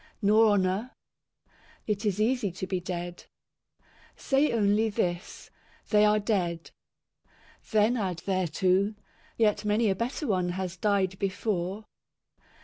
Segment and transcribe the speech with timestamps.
[0.19, 0.89] Nor honour.
[1.85, 3.25] It is easy to be dead.
[4.15, 5.51] Say only this,"
[5.91, 6.71] They are dead."
[7.69, 8.95] Then add thereto,"
[9.37, 11.85] Yet many a better one has died before."